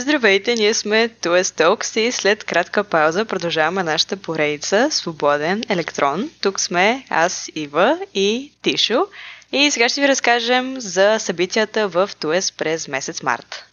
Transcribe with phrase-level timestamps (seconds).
[0.00, 6.30] Здравейте, ние сме TOS Talks и след кратка пауза продължаваме нашата поредица Свободен електрон.
[6.42, 9.06] Тук сме аз, Ива и Тишо
[9.52, 13.66] и сега ще ви разкажем за събитията в TOS през месец март.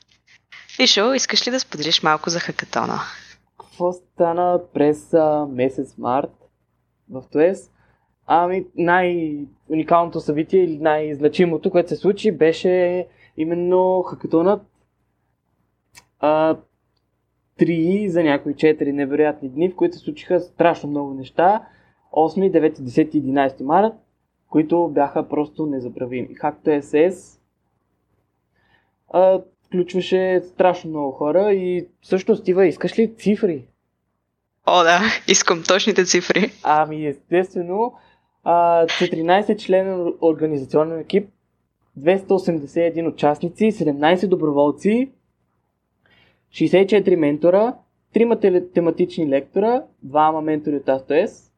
[0.77, 2.99] Тишо, искаш ли да споделиш малко за хакатона?
[3.59, 6.33] Какво стана през а, месец март
[7.09, 7.69] в TOS?
[8.25, 13.07] Ами най-уникалното събитие или най-значимото, което се случи, беше
[13.37, 14.61] именно хакатонът
[16.19, 16.57] а,
[17.57, 21.67] три за някои четири невероятни дни, в които се случиха страшно много неща.
[22.13, 23.93] 8, 9, 10 и 11 март,
[24.49, 26.35] които бяха просто незабравими.
[26.35, 27.39] Както SS
[29.13, 33.67] а, включваше страшно много хора и всъщност, Стива, искаш ли цифри?
[34.65, 36.51] О, да, искам точните цифри.
[36.63, 37.93] Ами, естествено,
[38.43, 41.29] а, 14 член организационен екип,
[41.99, 45.11] 281 участници, 17 доброволци,
[46.57, 47.75] 64 ментора,
[48.15, 51.51] 3 тематични лектора, 2 ментори от АСТОС,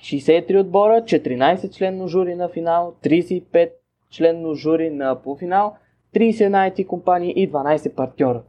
[0.00, 3.70] 63 отбора, 14 членно жури на финал, 35
[4.10, 5.76] членно жури на полуфинал,
[6.14, 8.42] 31 IT компании и 12 партньора.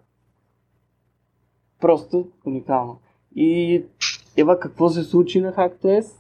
[1.79, 2.99] Просто уникално.
[3.35, 3.83] И
[4.37, 6.11] Ева, какво се случи на HackTS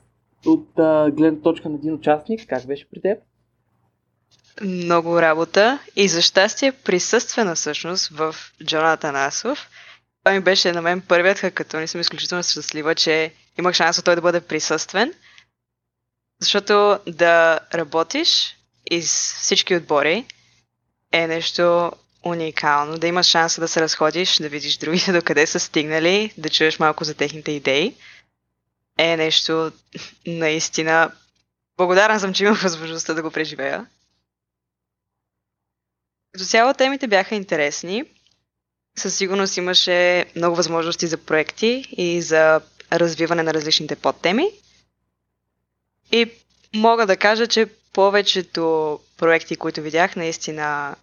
[0.47, 0.67] от
[1.15, 2.47] гледна точка на един участник?
[2.47, 3.19] Как беше при теб?
[4.61, 9.67] Много работа и за щастие присъствена всъщност в Джона Танасов.
[10.23, 14.15] Това ми беше на мен първият хакатон и съм изключително щастлива, че имах шанс той
[14.15, 15.13] да бъде присъствен.
[16.41, 18.57] Защото да работиш
[18.91, 20.25] из всички отбори
[21.11, 21.91] е нещо
[22.23, 22.97] уникално.
[22.97, 27.03] Да имаш шанса да се разходиш, да видиш другите докъде са стигнали, да чуеш малко
[27.03, 27.95] за техните идеи
[28.97, 29.71] е нещо
[30.27, 31.11] наистина...
[31.77, 33.85] Благодарен съм, че имах възможността да го преживея.
[36.31, 38.03] Като цяло темите бяха интересни.
[38.97, 42.61] Със сигурност имаше много възможности за проекти и за
[42.91, 44.51] развиване на различните подтеми.
[46.11, 46.31] И
[46.75, 50.95] мога да кажа, че повечето проекти, които видях, наистина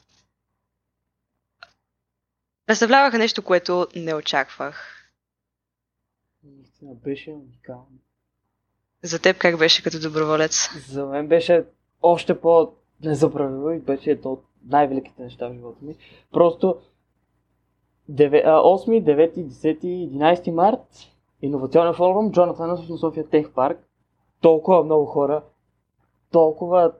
[2.66, 5.08] представляваха нещо, което не очаквах.
[6.44, 7.98] Наистина беше уникално.
[9.02, 10.70] За теб как беше като доброволец?
[10.88, 11.64] За мен беше
[12.02, 15.96] още по-незабравимо и беше едно най-великите неща в живота ми.
[16.32, 16.76] Просто
[18.10, 21.10] 8, 9, 10, 11 март
[21.42, 23.78] иновационен форум Джонатан на София Тех Парк.
[24.40, 25.42] Толкова много хора,
[26.30, 26.92] толкова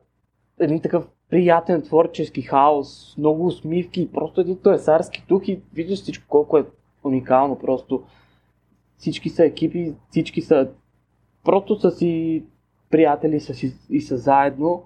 [0.61, 6.59] един такъв приятен творчески хаос, много усмивки, просто един тоесарски дух и виждаш всичко колко
[6.59, 6.67] е
[7.05, 8.03] уникално просто.
[8.97, 10.71] Всички са екипи, всички са
[11.45, 12.45] просто са си
[12.91, 14.83] приятели са си, и са заедно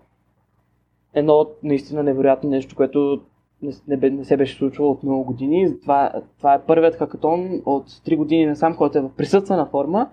[1.15, 3.21] едно наистина невероятно нещо, което
[3.63, 5.81] не, не, не се беше случвало от много години.
[5.81, 10.11] Това, това е първият хакатон от 3 години насам, който е в присъствена форма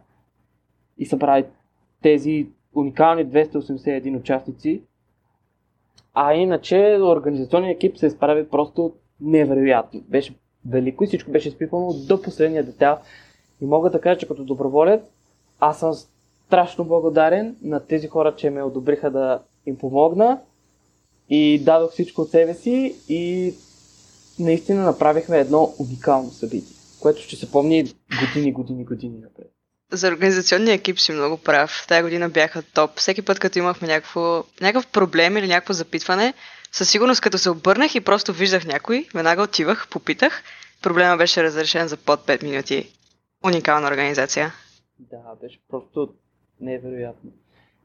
[0.98, 1.46] и събрави
[2.02, 4.82] тези уникални 281 участници.
[6.14, 10.02] А иначе организационният екип се изправи просто невероятно.
[10.08, 10.36] Беше
[10.70, 12.98] велико и всичко беше изпипано до последния детайл.
[13.62, 15.12] И мога да кажа, че като доброволец
[15.60, 15.94] аз съм
[16.48, 20.42] страшно благодарен на тези хора, че ме одобриха да им помогна
[21.30, 23.54] и дадох всичко от себе си и
[24.40, 29.52] наистина направихме едно уникално събитие, което ще се помни години, години, години напред.
[29.92, 31.86] За организационния екип си много прав.
[31.88, 32.98] Тая година бяха топ.
[32.98, 36.34] Всеки път, като имахме някакво, някакъв проблем или някакво запитване,
[36.72, 40.44] със сигурност като се обърнах и просто виждах някой, веднага отивах, попитах,
[40.82, 42.90] проблема беше разрешен за под 5 минути.
[43.46, 44.54] Уникална организация.
[45.00, 46.10] Да, беше просто
[46.62, 47.32] невероятно.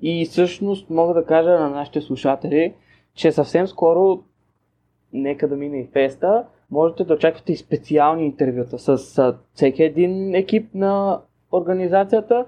[0.03, 2.75] И всъщност мога да кажа на нашите слушатели,
[3.15, 4.22] че съвсем скоро,
[5.12, 10.75] нека да мине и феста, можете да очаквате и специални интервюта с, всеки един екип
[10.75, 11.21] на
[11.53, 12.47] организацията,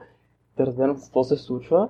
[0.56, 1.88] да разберем какво се случва.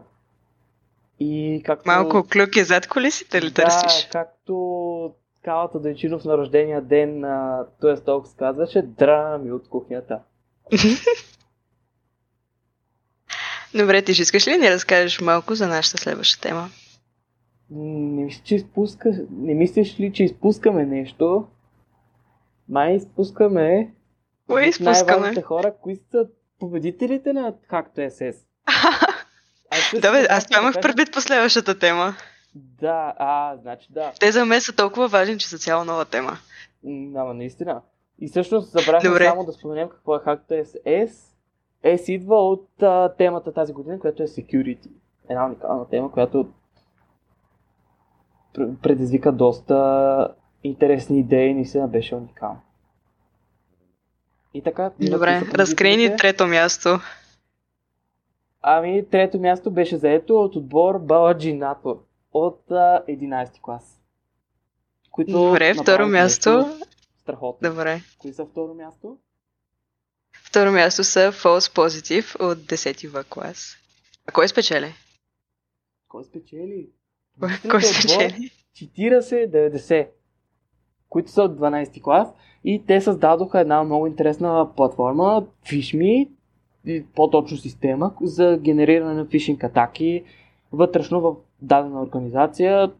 [1.21, 1.83] И както...
[1.87, 4.09] Малко клюки зад колисите ли да, търсиш?
[4.13, 10.19] както Калата Дойчинов на рождения ден на Туес Толкс казваше, драми от кухнята.
[13.75, 16.69] Добре, ти ще искаш ли да ни разкажеш малко за нашата следваща тема?
[17.75, 19.27] Не мисля, че изпуска...
[19.31, 21.47] Не мислиш ли, че изпускаме нещо?
[22.69, 23.95] Май изпускаме...
[24.47, 25.43] Кое изпускаме?
[25.43, 26.29] Хора, кои са
[26.59, 28.37] победителите на както SS.
[30.01, 32.15] да, бе, аз това имах предвид по следващата тема.
[32.55, 34.13] Да, а, значи да.
[34.21, 36.33] Те за мен са толкова важни, че са цяла нова тема.
[37.17, 37.83] Ама наистина.
[38.21, 41.17] И всъщност забравяме само да споменем какво е HackTS.
[41.85, 44.91] S идва от а, темата тази година, която е Security.
[45.29, 46.49] Една уникална тема, която
[48.83, 50.29] предизвика доста
[50.65, 52.61] интересни идеи и наистина беше уникално.
[54.55, 54.91] И така.
[55.01, 57.01] Добре, разкрий ни трето място.
[58.63, 62.01] Ами, трето място беше заето от отбор Баладжинато
[62.33, 64.01] от а, 11 клас.
[65.11, 66.79] Които Добре, второ място.
[67.21, 67.71] Страхотно.
[67.71, 68.01] Добре.
[68.19, 69.19] Кои са второ място?
[70.45, 73.77] Второ място са False Positive от 10 В клас.
[74.27, 74.95] А кой спечели?
[76.09, 76.89] Кой спечели?
[77.41, 78.51] Кой, е отбор спечели?
[78.75, 80.09] 40-90,
[81.09, 82.29] които са от 12 клас
[82.65, 86.29] и те създадоха една много интересна платформа, FishMe,
[87.15, 90.25] по-точно система за генериране на фишинг атаки
[90.73, 92.93] вътрешно в дадена организация,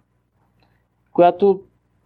[1.13, 1.61] която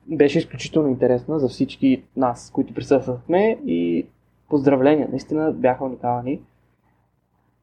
[0.07, 4.07] беше изключително интересна за всички нас, които присъствахме и
[4.49, 6.41] поздравления, наистина бяха уникални.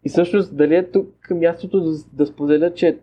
[0.06, 2.98] И всъщност, дали е тук мястото да, да споделя, че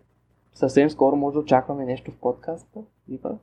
[0.55, 2.81] съвсем скоро може да очакваме нещо в подкаста?
[3.09, 3.39] Ива?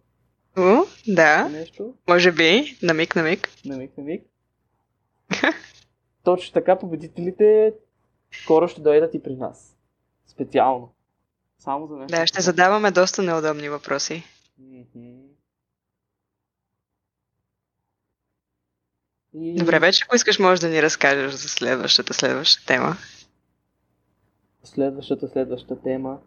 [0.58, 1.94] О, да, Нещо?
[2.08, 2.78] може би.
[2.84, 3.50] На миг, на миг.
[3.66, 4.24] На миг, на миг.
[6.24, 7.74] Точно така, победителите
[8.32, 9.78] скоро ще дойдат и при нас.
[10.28, 10.94] Специално.
[11.60, 12.18] Само за нещо.
[12.18, 14.24] Да, ще задаваме доста неудобни въпроси.
[19.34, 19.56] И...
[19.56, 22.98] Добре, вече ако искаш, можеш да ни разкажеш за следващата, следваща тема.
[24.64, 26.20] Следващата, следваща тема.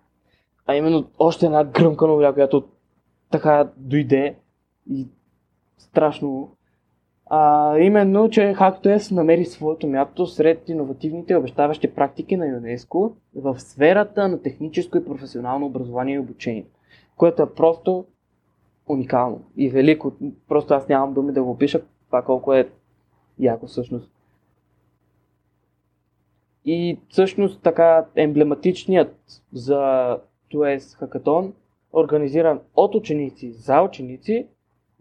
[0.67, 2.65] А именно още една гръмка новина, която
[3.31, 4.35] така дойде
[4.91, 5.07] и
[5.79, 6.57] страшно.
[7.27, 14.29] А, именно, че HackToS намери своето място сред иновативните обещаващи практики на ЮНЕСКО в сферата
[14.29, 16.65] на техническо и професионално образование и обучение,
[17.17, 18.05] което е просто
[18.89, 20.13] уникално и велико.
[20.49, 22.69] Просто аз нямам думи да го опиша това колко е
[23.39, 24.11] яко всъщност.
[26.65, 30.19] И всъщност така емблематичният за
[30.51, 31.55] ТУЕС хакатон,
[31.93, 34.47] организиран от ученици за ученици,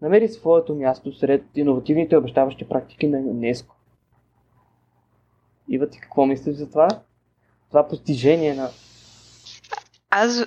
[0.02, 3.76] намери своето място сред иновативните обещаващи практики на ЮНЕСКО.
[5.68, 6.88] Ива, ти какво мислиш за това?
[7.68, 8.70] Това постижение на...
[10.10, 10.44] Аз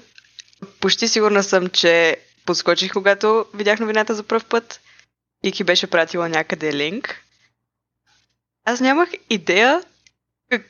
[0.82, 4.82] почти сигурна съм, че подскочих, когато видях новината за пръв път
[5.44, 7.26] и ки беше пратила някъде линк.
[8.66, 9.82] Аз нямах идея
[10.50, 10.66] как,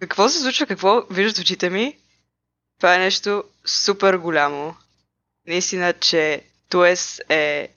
[0.00, 1.98] какво се случва, какво виждат очите ми.
[2.82, 4.74] Това е нещо супер голямо.
[5.46, 7.68] Наистина, че Туес е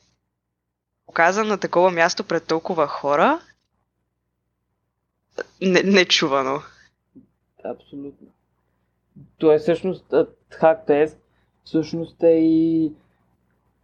[1.05, 3.39] показан на такова място пред толкова хора.
[5.61, 6.61] Не, нечувано.
[7.65, 8.27] Абсолютно.
[9.37, 10.05] То е всъщност
[10.61, 11.17] HackTest,
[11.63, 12.91] всъщност е и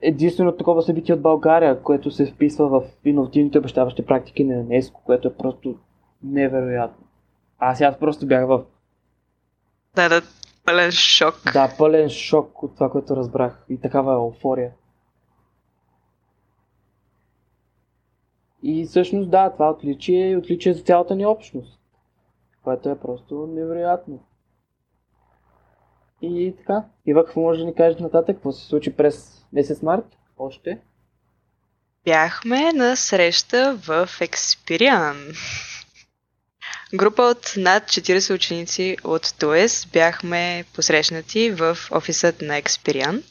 [0.01, 5.27] единствено такова събитие от България, което се вписва в иновативните обещаващи практики на ЮНЕСКО, което
[5.27, 5.75] е просто
[6.23, 7.05] невероятно.
[7.59, 8.63] Аз аз просто бях в
[9.95, 10.21] Да, да,
[10.65, 11.35] пълен шок.
[11.53, 14.71] да, пълен шок от това, което разбрах и такава еуфория.
[18.63, 21.79] И всъщност да, това отличие и отличие за цялата ни общност,
[22.63, 24.19] което е просто невероятно.
[26.21, 28.35] И така, Ива, какво може да ни кажеш нататък?
[28.35, 30.17] Какво се случи през месец март?
[30.37, 30.81] Още?
[32.05, 35.15] Бяхме на среща в Experian.
[36.93, 43.23] Група от над 40 ученици от ТОЕС бяхме посрещнати в офисът на Experian,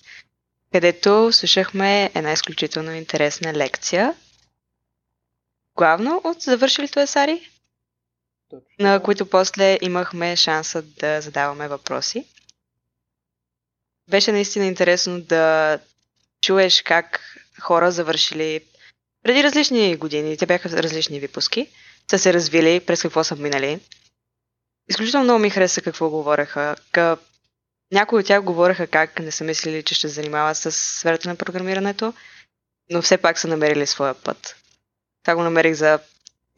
[0.72, 4.14] където слушахме една изключително интересна лекция,
[5.76, 6.88] главно от завършили
[8.50, 8.66] Точно.
[8.79, 12.26] на които после имахме шанса да задаваме въпроси.
[14.10, 15.79] Беше наистина интересно да
[16.40, 18.60] чуеш как хора завършили
[19.22, 21.69] преди различни години, те бяха различни випуски,
[22.10, 23.81] са се развили, през какво са минали.
[24.88, 26.76] Изключително много ми хареса какво говореха.
[27.93, 31.36] Някои от тях говореха как не са мислили, че ще се занимават с сферата на
[31.36, 32.12] програмирането,
[32.93, 34.56] но все пак са намерили своя път.
[35.22, 35.98] Това го намерих за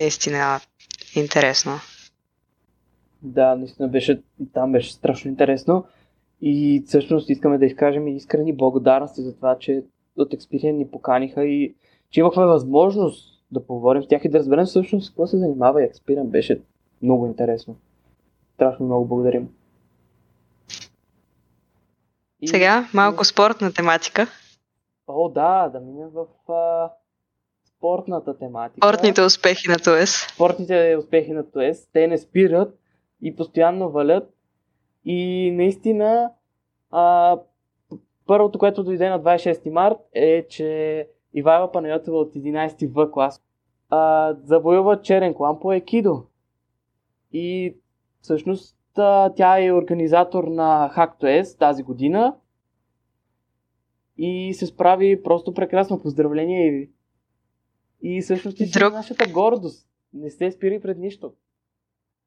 [0.01, 0.61] наистина
[1.15, 1.81] интересно.
[3.23, 4.23] Да, наистина беше,
[4.55, 5.85] там беше страшно интересно.
[6.41, 9.85] И всъщност искаме да изкажем искрени благодарности за това, че
[10.17, 11.75] от Experian ни поканиха и
[12.11, 15.87] че имахме възможност да поговорим с тях и да разберем всъщност какво се занимава и
[15.87, 16.25] Experian.
[16.25, 16.61] Беше
[17.03, 17.77] много интересно.
[18.55, 19.49] Страшно много благодарим.
[22.41, 24.27] И- Сега малко спортна тематика.
[25.07, 26.91] О, да, да минем в а,
[27.69, 28.79] спортната тематика.
[28.79, 30.27] Спортните успехи на ТОЕС.
[30.35, 32.79] спортните успехи на ТОЕС, те не спират
[33.23, 34.35] и постоянно валят.
[35.05, 36.31] И наистина,
[36.91, 37.37] а,
[38.27, 43.41] първото, което дойде на 26 март е, че Ивайла Панайотова от 11 В клас
[43.91, 46.25] а, завоюва черен клан по екидо.
[47.33, 47.75] И
[48.21, 52.35] всъщност а, тя е организатор на HackToS тази година
[54.19, 56.03] и се справи просто прекрасно.
[56.03, 56.91] Поздравления и
[58.03, 59.87] И всъщност ти Друг- нашата гордост.
[60.15, 61.33] не се спири пред нищо.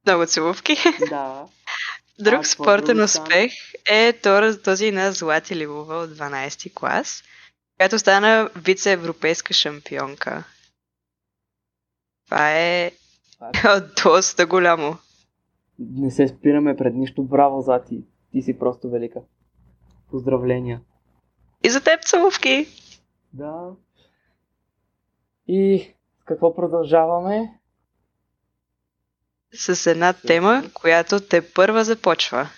[0.05, 0.75] Много целувки.
[1.09, 1.45] Да.
[2.19, 3.51] Друг А, спортен успех
[3.91, 7.23] е то- този на Злати Ливова от 12 клас,
[7.77, 10.43] която стана вице-европейска шампионка.
[12.25, 12.91] Това е
[14.03, 14.97] доста голямо.
[15.79, 17.23] Не се спираме пред нищо.
[17.23, 18.03] Браво, Зати.
[18.31, 19.21] Ти си просто велика.
[20.11, 20.81] Поздравления.
[21.63, 22.67] И за теб целувки!
[23.33, 23.71] Да.
[25.47, 25.93] И
[26.25, 27.59] какво продължаваме?
[29.53, 32.49] С една тема, която те първа започва.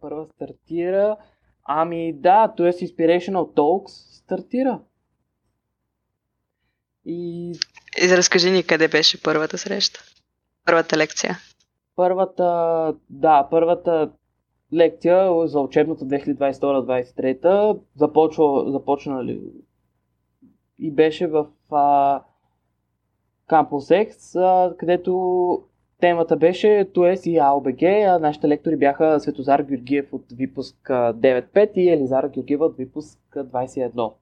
[0.00, 1.16] Първа стартира.
[1.68, 2.72] Ами да, т.е.
[2.72, 4.80] Inspirational Talks стартира.
[7.04, 7.52] И
[8.02, 10.00] И разкажи ни къде беше първата среща.
[10.64, 11.38] Първата лекция.
[11.96, 14.10] първата, да, първата
[14.74, 19.40] лекция за учебната 2022-2023 започва, започнали
[20.78, 22.22] и беше в а,
[23.48, 25.62] Campus X, а, където
[26.00, 31.72] темата беше ТУЕС и АОБГ, а нашите лектори бяха Светозар Георгиев от випуск а, 9.5
[31.74, 34.12] и Елизара Георгиева от випуск а, 21.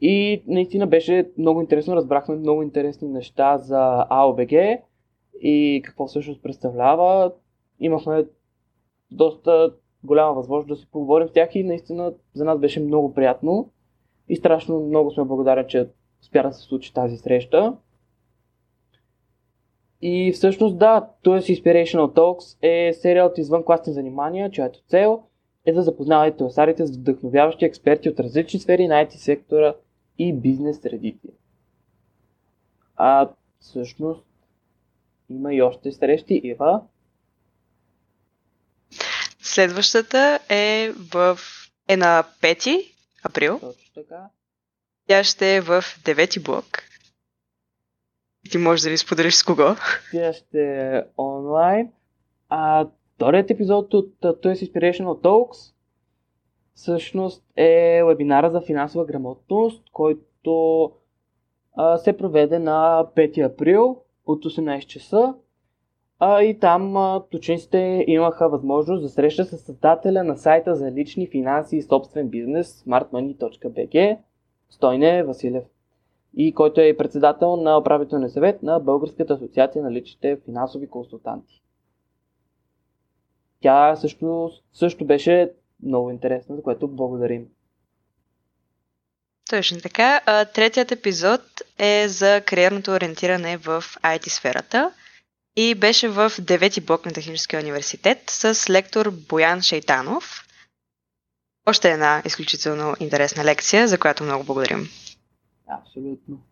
[0.00, 4.52] И наистина беше много интересно, разбрахме много интересни неща за АОБГ
[5.42, 7.32] и какво всъщност представлява.
[7.80, 8.24] Имахме
[9.10, 9.72] доста
[10.04, 13.70] голяма възможност да си поговорим с тях и наистина за нас беше много приятно
[14.28, 15.88] и страшно много сме благодарни, че
[16.22, 17.76] успя да се случи тази среща.
[20.02, 21.32] И всъщност да, т.е.
[21.32, 25.22] Inspirational Talks е серия от извънкласни занимания, чиято цел
[25.66, 29.74] е да запознавате телесарите с вдъхновяващи експерти от различни сфери на IT сектора
[30.18, 31.28] и бизнес средите.
[32.96, 33.28] А
[33.60, 34.24] всъщност
[35.30, 36.82] има и още срещи, Ива.
[39.42, 41.38] Следващата е в
[41.88, 42.92] е на 5
[43.24, 43.60] април.
[43.60, 44.28] Точно така.
[45.08, 46.82] Тя ще е в 9 блок.
[48.52, 49.64] Ти можеш да ни споделиш с кого.
[50.12, 50.60] Тя ще
[50.96, 51.88] е онлайн.
[52.48, 55.74] А вторият епизод от ТОЕС Inspirational Talks
[56.74, 60.84] всъщност е вебинара за финансова грамотност, който
[61.76, 65.34] а, се проведе на 5 април от 18 часа.
[66.18, 71.26] А, и там а, учениците имаха възможност да срещат с създателя на сайта за лични
[71.26, 74.18] финанси и собствен бизнес smartmoney.bg
[74.70, 75.64] Стойне Василев
[76.36, 81.62] и който е председател на управителния съвет на Българската асоциация на личните финансови консултанти.
[83.60, 87.46] Тя също, също беше много интересна, за което благодарим.
[89.50, 90.20] Точно така.
[90.54, 91.40] Третият епизод
[91.78, 94.92] е за кариерното ориентиране в IT сферата
[95.56, 100.44] и беше в 9-ти блок на Техническия университет с лектор Боян Шейтанов.
[101.66, 104.88] Още една изключително интересна лекция, за която много благодарим.
[105.66, 106.42] Абсолютно.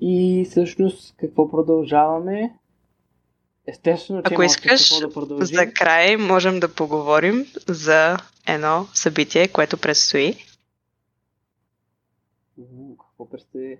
[0.00, 2.58] И всъщност какво продължаваме?
[3.66, 5.46] Естествено, че Ако искаш, да продължим.
[5.46, 8.16] За край можем да поговорим за
[8.48, 10.34] едно събитие, което предстои.
[12.58, 13.78] Уу, Какво предстои?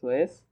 [0.00, 0.44] Тоест,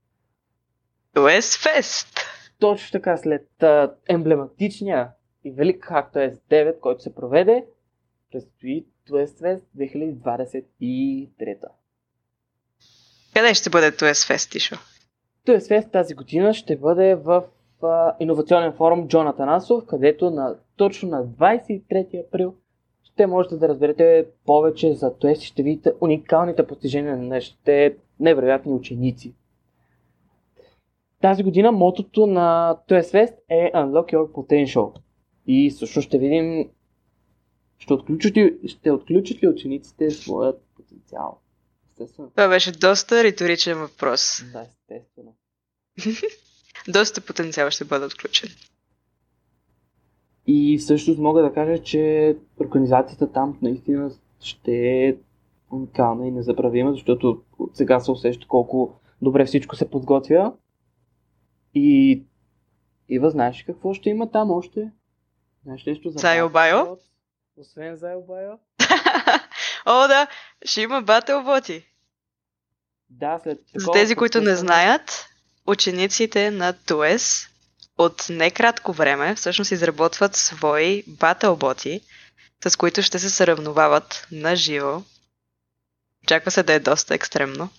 [1.15, 2.19] US Fest.
[2.59, 5.11] точно така, след а, емблематичния
[5.43, 7.65] и велик както е 9, който се проведе,
[8.31, 11.67] предстои Туест Фест 2023.
[13.37, 14.75] Къде ще бъде US Fest, Тишо?
[15.45, 17.43] Туест Фест тази година ще бъде в
[17.83, 22.53] а, иновационен форум Джон Атанасов, където на, точно на 23 април
[23.03, 28.71] ще можете да разберете повече за Туест и ще видите уникалните постижения на нашите невероятни
[28.73, 29.33] ученици.
[31.21, 34.93] Тази година мотото на Туест Фест е Unlock Your Potential.
[35.47, 36.69] И също ще видим
[37.79, 41.39] ще отключат, ли, ще отключат ли учениците своят потенциал.
[41.99, 42.29] Естествено.
[42.29, 44.43] Това беше доста риторичен въпрос.
[44.53, 45.35] Да, естествено.
[46.87, 48.49] Доста потенциал ще бъде отключен.
[50.47, 54.71] И всъщност мога да кажа, че организацията там наистина ще
[55.07, 55.15] е
[55.71, 60.53] уникална и незабравима, защото от сега се усеща колко добре всичко се подготвя.
[61.73, 62.23] И
[63.09, 64.91] Ива, знаеш какво ще има там още?
[65.63, 66.77] Знаеш нещо за Зайл Байо?
[66.77, 66.99] Батлбот?
[67.57, 68.57] Освен Зайл Байо?
[69.89, 70.27] О, да,
[70.65, 71.85] ще има батъл боти.
[73.09, 75.25] Да, след За такова тези, които не знаят,
[75.67, 77.47] учениците на ТУЕС
[77.97, 82.01] от некратко време всъщност изработват свои батълботи,
[82.67, 85.01] с които ще се съревновават на живо.
[86.23, 87.69] Очаква се да е доста екстремно.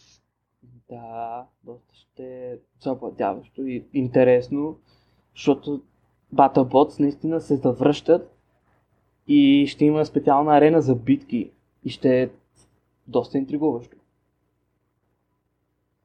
[0.89, 4.79] Да, доста ще е завладяващо и интересно,
[5.37, 5.83] защото
[6.35, 8.31] Battlebots наистина се завръщат
[9.29, 11.51] и ще има специална арена за битки
[11.85, 12.29] и ще е
[13.07, 13.97] доста интригуващо.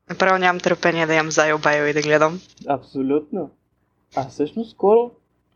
[0.10, 2.42] Направо нямам търпение да ям Зайо Байо и да гледам.
[2.68, 3.50] Абсолютно.
[4.16, 5.12] А всъщност скоро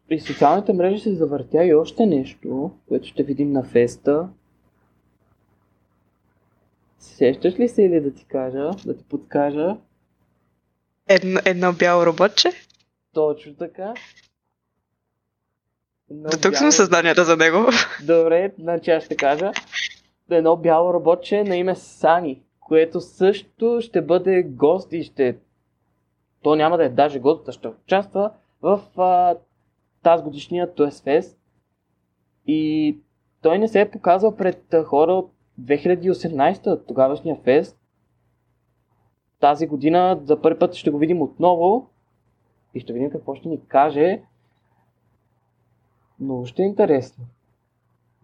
[0.07, 4.29] при социалните мрежи се завъртя и още нещо, което ще видим на феста.
[6.99, 9.77] Сещаш ли се или да ти кажа, да ти подскажа?
[11.07, 12.51] Едно, едно бяло роботче?
[13.13, 13.93] Точно така.
[16.11, 17.65] Едно До тук бяло- съм създанията за него.
[18.03, 19.51] Добре, значи аз ще кажа.
[20.29, 25.37] Едно бяло роботче на име Сани, което също ще бъде гост и ще...
[26.41, 28.31] То няма да е даже гост, а ще участва
[28.61, 29.35] в а,
[30.03, 31.37] тази годишния TOS Fest.
[32.47, 32.97] И
[33.41, 35.31] той не се е показал пред хора от
[35.61, 37.79] 2018, тогавашния фест.
[39.39, 41.89] Тази година за първи път ще го видим отново
[42.73, 44.21] и ще видим какво ще ни каже.
[46.19, 47.25] Много ще е интересно.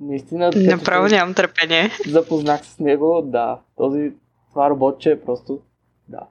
[0.03, 1.89] Наистина, Направо нямам търпение.
[2.07, 3.60] запознах с него, да.
[3.77, 4.13] Този,
[4.50, 5.60] това роботче е просто,
[6.07, 6.27] да.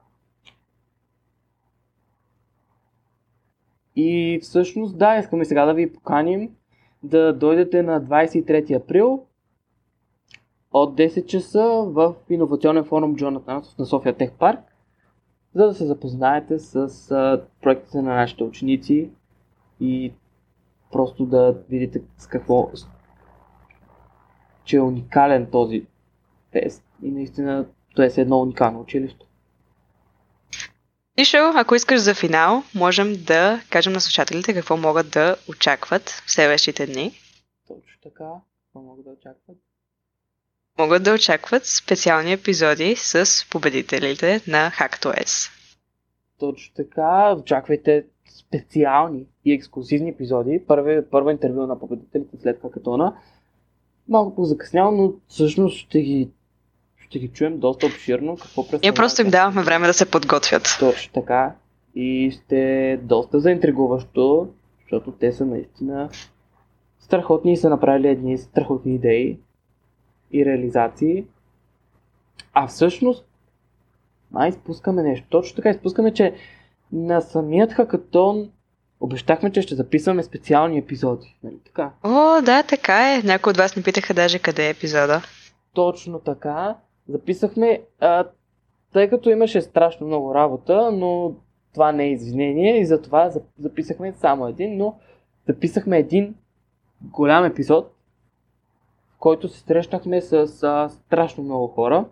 [3.96, 6.50] И всъщност, да, искаме сега да ви поканим
[7.02, 9.26] да дойдете на 23 април
[10.72, 14.60] от 10 часа в иновационен форум Джонатан на София Тех Парк,
[15.54, 19.10] за да се запознаете с проектите на нашите ученици
[19.80, 20.12] и
[20.92, 22.70] просто да видите с какво
[24.64, 25.86] че е уникален този
[26.52, 29.26] тест и наистина то е едно уникално училище.
[31.16, 36.32] Ишо, ако искаш за финал, можем да кажем на слушателите какво могат да очакват в
[36.32, 37.12] следващите дни.
[37.68, 38.24] Точно така,
[38.64, 39.56] какво могат да очакват?
[40.78, 45.50] Могат да очакват специални епизоди с победителите на HackTOS.
[46.38, 48.04] Точно така, очаквайте
[48.38, 50.62] специални и ексклюзивни епизоди.
[50.66, 53.16] Първи, първо интервю на победителите след хакатона.
[54.12, 56.28] Малко по-закъсняло, но всъщност ще ги,
[56.98, 58.36] ще ги чуем доста обширно.
[58.36, 59.30] Какво Ние просто им те.
[59.30, 60.76] давахме време да се подготвят.
[60.80, 61.54] Точно така.
[61.94, 64.48] И ще е доста заинтригуващо,
[64.80, 66.10] защото те са наистина
[66.98, 69.38] страхотни и са направили едни страхотни идеи
[70.32, 71.24] и реализации.
[72.52, 73.24] А всъщност,
[74.30, 75.26] май изпускаме нещо.
[75.30, 76.34] Точно така, изпускаме, че
[76.92, 78.50] на самият хакатон
[79.02, 81.36] обещахме, че ще записваме специални епизоди.
[81.44, 81.90] Нали така?
[82.02, 83.22] О, да, така е.
[83.22, 85.22] Някои от вас ни питаха даже къде е епизода.
[85.74, 86.76] Точно така.
[87.08, 88.24] Записахме, а,
[88.92, 91.34] тъй като имаше страшно много работа, но
[91.74, 94.94] това не е извинение и затова зап- записахме само един, но
[95.46, 96.34] записахме един
[97.02, 97.92] голям епизод,
[99.14, 102.04] в който се срещнахме с а, страшно много хора.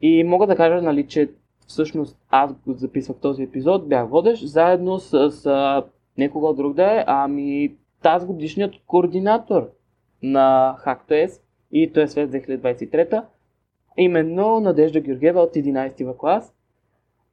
[0.00, 1.30] И мога да кажа, нали, че
[1.66, 5.84] всъщност аз го записвах този епизод, бях водещ, заедно с а,
[6.18, 9.70] некого друг да е, ами тази годишният координатор
[10.22, 11.40] на HackTOS
[11.72, 13.24] и той е след 2023
[13.96, 16.54] именно Надежда Георгиева от 11 в клас.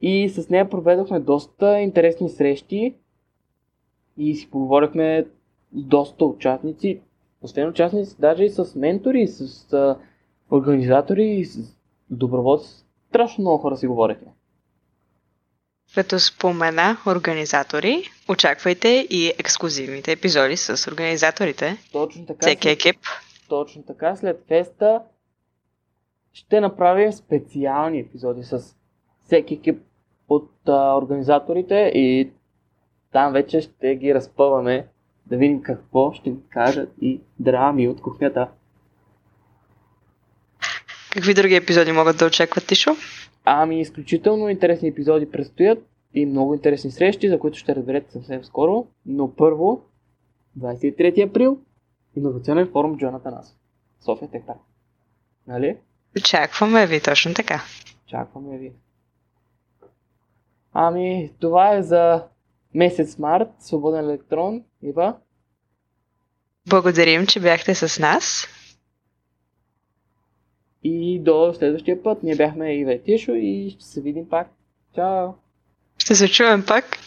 [0.00, 2.94] И с нея проведохме доста интересни срещи
[4.18, 5.26] и си поговорихме
[5.72, 7.00] доста участници,
[7.42, 9.96] освен участници, даже и с ментори, с
[10.50, 11.76] организатори, с
[12.10, 12.84] доброволци.
[13.08, 14.32] Страшно много хора си говорихме.
[15.94, 21.76] Като спомена организатори, очаквайте и ексклюзивните епизоди с организаторите.
[21.92, 22.38] Точно така.
[22.40, 22.96] Всеки след- екип.
[23.48, 25.00] Точно така, след феста
[26.32, 28.76] ще направим специални епизоди с
[29.26, 29.82] всеки екип
[30.28, 32.30] от а, организаторите и
[33.12, 34.86] там вече ще ги разпъваме
[35.26, 38.48] да видим какво ще ни кажат и драми от кухнята.
[41.12, 42.96] Какви други епизоди могат да очакват, Тишо?
[43.44, 45.78] Ами, изключително интересни епизоди предстоят
[46.14, 48.86] и много интересни срещи, за които ще разберете съвсем скоро.
[49.06, 49.82] Но първо,
[50.58, 51.58] 23 април,
[52.16, 53.56] Инновационен форум Джонатан Аз.
[54.04, 54.58] София Тех Парк.
[55.46, 55.76] Нали?
[56.18, 57.62] Очакваме ви точно така.
[58.06, 58.72] Чакваме ви.
[60.72, 62.24] Ами, това е за
[62.74, 64.62] месец март, свободен електрон.
[64.82, 65.16] Ива,
[66.68, 68.46] Благодарим, че бяхте с нас.
[70.84, 72.22] И до следващия път.
[72.22, 74.50] Ние бяхме и Тишо и ще се видим пак.
[74.94, 75.28] Чао!
[75.98, 76.98] Ще се чуем пак.